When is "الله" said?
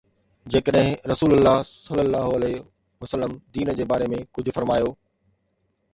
1.35-1.53, 2.07-2.27